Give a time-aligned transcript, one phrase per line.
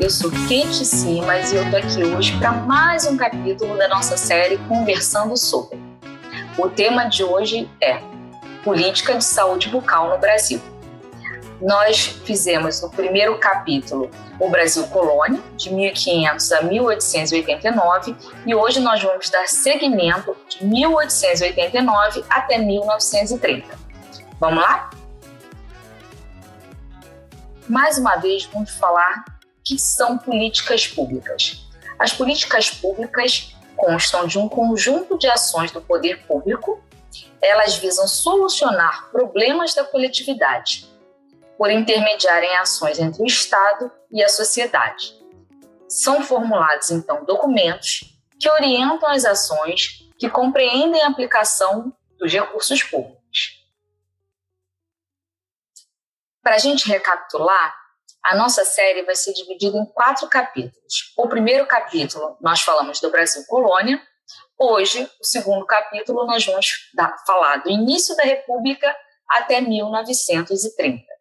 [0.00, 4.16] Eu sou Kate Simas e eu tô aqui hoje para mais um capítulo da nossa
[4.16, 5.80] série Conversando sobre.
[6.58, 8.00] O tema de hoje é
[8.62, 10.60] Política de Saúde Bucal no Brasil.
[11.62, 19.00] Nós fizemos no primeiro capítulo o Brasil Colônia, de 1500 a 1889, e hoje nós
[19.00, 23.78] vamos dar seguimento de 1889 até 1930.
[24.40, 24.90] Vamos lá?
[27.68, 29.24] Mais uma vez, vamos falar
[29.62, 31.64] que são políticas públicas.
[31.96, 36.82] As políticas públicas constam de um conjunto de ações do poder público.
[37.40, 40.90] Elas visam solucionar problemas da coletividade
[41.56, 45.14] por intermediar em ações entre o Estado e a sociedade.
[45.88, 53.62] São formulados, então, documentos que orientam as ações que compreendem a aplicação dos recursos públicos.
[56.42, 57.74] Para a gente recapitular,
[58.22, 61.12] a nossa série vai ser dividida em quatro capítulos.
[61.16, 64.00] O primeiro capítulo, nós falamos do Brasil Colônia.
[64.58, 66.90] Hoje, o segundo capítulo, nós vamos
[67.26, 68.94] falar do início da República
[69.28, 71.11] até 1930.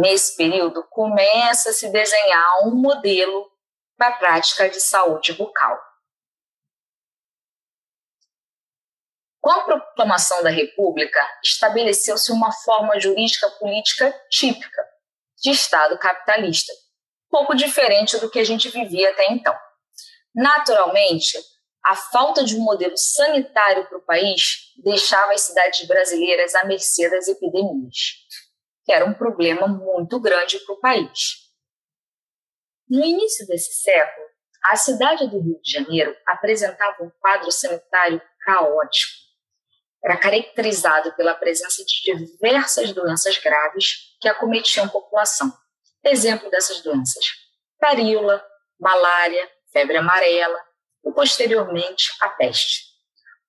[0.00, 3.50] Nesse período, começa a se desenhar um modelo
[3.96, 5.76] para a prática de saúde bucal.
[9.40, 14.86] Com a proclamação da República, estabeleceu-se uma forma jurídica política típica
[15.42, 16.72] de Estado capitalista,
[17.28, 19.58] pouco diferente do que a gente vivia até então.
[20.32, 21.36] Naturalmente,
[21.84, 27.10] a falta de um modelo sanitário para o país deixava as cidades brasileiras à mercê
[27.10, 27.96] das epidemias,
[28.88, 31.12] que era um problema muito grande para o país.
[32.88, 34.26] No início desse século,
[34.64, 39.12] a cidade do Rio de Janeiro apresentava um quadro sanitário caótico,
[40.02, 45.52] era caracterizado pela presença de diversas doenças graves que acometiam a população.
[46.02, 47.22] Exemplo dessas doenças:
[47.78, 48.42] varíola,
[48.80, 50.58] malária, febre amarela
[51.04, 52.84] e, posteriormente, a peste,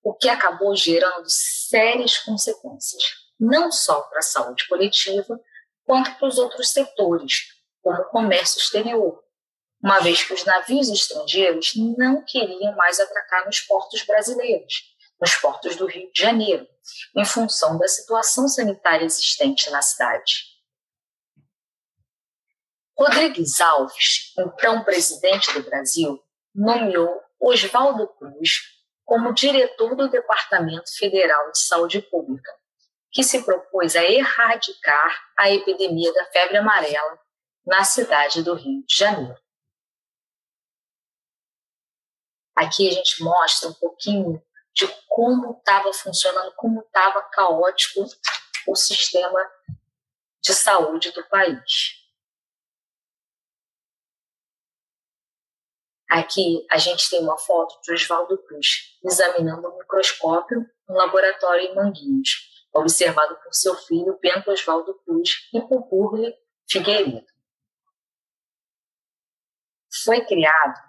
[0.04, 3.04] o que acabou gerando sérias consequências,
[3.40, 5.40] não só para a saúde coletiva,
[5.86, 7.48] quanto para os outros setores,
[7.82, 9.24] como o comércio exterior,
[9.82, 14.84] uma vez que os navios estrangeiros não queriam mais atracar nos portos brasileiros,
[15.20, 16.68] nos portos do Rio de Janeiro,
[17.16, 20.50] em função da situação sanitária existente na cidade.
[22.98, 26.22] Rodrigues Alves, então presidente do Brasil,
[26.54, 32.52] nomeou Oswaldo Cruz como diretor do Departamento Federal de Saúde Pública,
[33.12, 37.20] que se propôs a erradicar a epidemia da febre amarela
[37.66, 39.38] na cidade do Rio de Janeiro.
[42.56, 44.44] Aqui a gente mostra um pouquinho
[44.74, 48.06] de como estava funcionando, como estava caótico
[48.68, 49.40] o sistema
[50.42, 52.00] de saúde do país.
[56.10, 61.76] Aqui a gente tem uma foto de Oswaldo Cruz examinando um microscópio no laboratório em
[61.76, 66.34] Manguinhos, observado por seu filho Bento Oswaldo Cruz e por Burle
[66.70, 67.28] Figueiredo.
[70.04, 70.80] Foi criado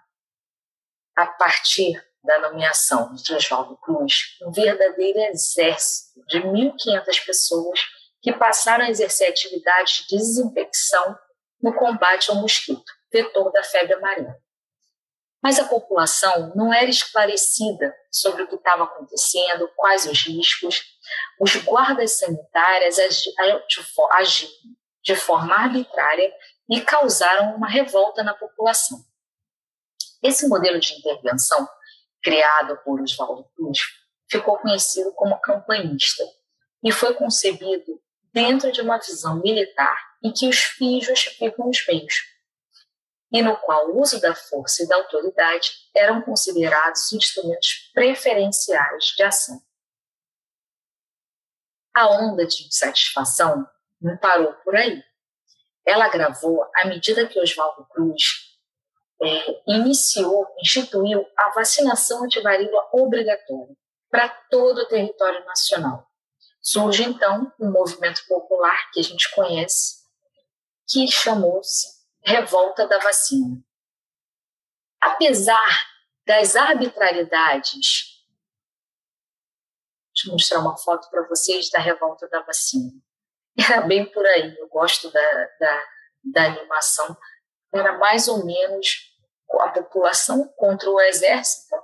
[1.16, 7.80] a partir da nomeação de Oswaldo Cruz um verdadeiro exército de 1.500 pessoas
[8.20, 11.18] que passaram a exercer atividades de desinfecção
[11.62, 14.36] no combate ao mosquito, vetor da febre amarela.
[15.43, 20.83] Mas a população não era esclarecida sobre o que estava acontecendo, quais os riscos.
[21.41, 23.62] Os guardas sanitários agiram
[25.03, 26.33] de forma arbitrária
[26.69, 28.99] e causaram uma revolta na população.
[30.23, 31.67] Esse modelo de intervenção
[32.22, 33.78] criado por Oswaldo Cruz,
[34.31, 36.25] ficou conhecido como campanhista
[36.84, 38.01] e foi concebido
[38.33, 42.15] dentro de uma visão militar em que os fins justificam os meios,
[43.32, 49.22] e no qual o uso da força e da autoridade eram considerados instrumentos preferenciais de
[49.22, 49.60] ação.
[51.94, 53.68] A onda de insatisfação
[54.00, 55.03] não parou por aí.
[55.86, 58.50] Ela agravou à medida que Oswaldo Cruz
[59.22, 63.76] é, iniciou, instituiu a vacinação antivaríola obrigatória
[64.10, 66.06] para todo o território nacional.
[66.62, 70.00] Surge então um movimento popular que a gente conhece,
[70.88, 73.63] que chamou-se Revolta da Vacina.
[75.01, 75.89] Apesar
[76.27, 78.22] das arbitrariedades,
[80.15, 82.93] deixa eu mostrar uma foto para vocês da Revolta da Vacina.
[83.59, 85.84] Era bem por aí, eu gosto da, da,
[86.25, 87.17] da animação.
[87.72, 89.11] Era mais ou menos
[89.59, 91.75] a população contra o exército,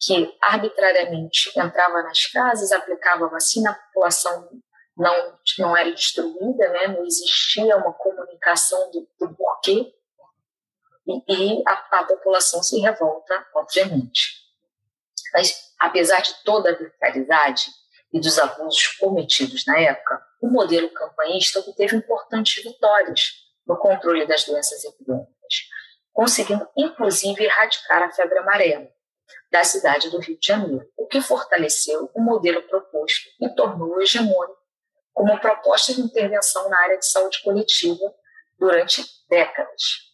[0.00, 4.48] que arbitrariamente entrava nas casas, aplicava vacina, a população
[4.96, 6.88] não, não era distribuída, né?
[6.88, 9.94] não existia uma comunicação do, do porquê,
[11.06, 14.42] e, e a, a, população se revolta, obviamente.
[15.32, 17.66] Mas, apesar de toda a brutalidade
[18.12, 23.32] e dos abusos cometidos na época, o modelo campanhista obteve importantes vitórias
[23.66, 25.68] no controle das doenças epidêmicas,
[26.12, 28.88] conseguindo inclusive erradicar a febre amarela
[29.50, 34.60] da cidade do Rio de Janeiro, o que fortaleceu o modelo proposto e tornou-o hegemônico
[35.14, 38.12] como proposta de intervenção na área de saúde coletiva
[38.62, 40.12] durante décadas.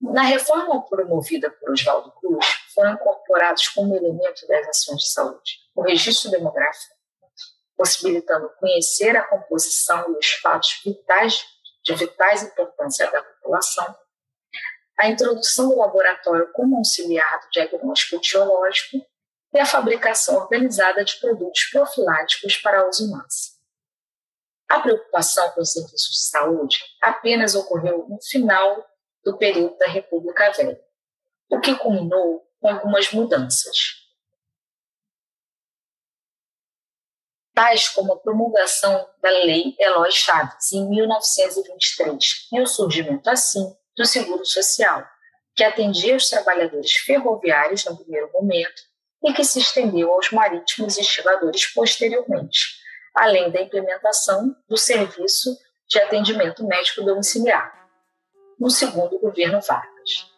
[0.00, 2.44] Na reforma promovida por Oswaldo Cruz,
[2.74, 6.96] foram incorporados como elemento das ações de saúde o registro demográfico,
[7.76, 11.44] possibilitando conhecer a composição e os fatos vitais
[11.84, 13.96] de vitais importância da população,
[14.98, 19.06] a introdução do laboratório como auxiliar do diagnóstico etiológico
[19.54, 23.55] e a fabricação organizada de produtos profiláticos para uso massa.
[24.68, 28.84] A preocupação com os serviços de saúde apenas ocorreu no final
[29.24, 30.80] do período da República Velha,
[31.50, 33.76] o que culminou com algumas mudanças.
[37.54, 44.04] Tais como a promulgação da Lei Eloy Chaves em 1923 e o surgimento, assim, do
[44.04, 45.06] Seguro Social,
[45.54, 48.82] que atendia os trabalhadores ferroviários no primeiro momento
[49.24, 52.76] e que se estendeu aos marítimos e estivadores posteriormente,
[53.16, 55.58] além da implementação do serviço
[55.88, 57.88] de atendimento médico domiciliar,
[58.60, 60.30] no segundo governo Vargas.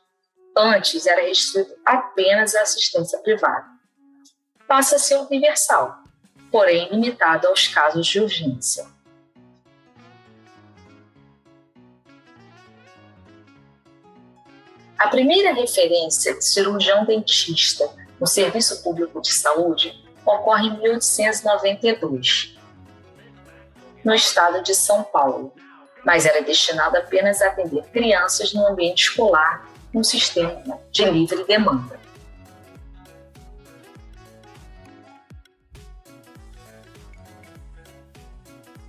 [0.57, 3.67] Antes era restrito apenas à assistência privada.
[4.69, 5.99] Passa a ser universal,
[6.53, 8.87] porém limitado aos casos de urgência.
[14.97, 17.89] A primeira referência de cirurgião dentista
[18.21, 22.58] no Serviço Público de Saúde ocorre em 1892,
[24.05, 25.53] no estado de São Paulo,
[26.05, 31.99] mas era destinado apenas a atender crianças no ambiente escolar, num sistema de livre demanda.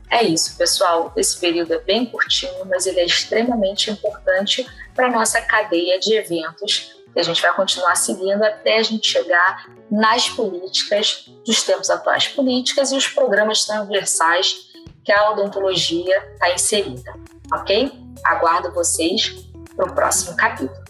[0.10, 1.14] É isso, pessoal.
[1.16, 6.16] Esse período é bem curtinho, mas ele é extremamente importante para a nossa cadeia de
[6.16, 11.90] eventos que a gente vai continuar seguindo até a gente chegar nas políticas dos tempos
[11.90, 14.69] atuais políticas e os programas transversais
[15.10, 17.16] que a odontologia está inserida,
[17.52, 17.92] ok?
[18.24, 19.44] Aguardo vocês
[19.76, 20.89] para o próximo capítulo.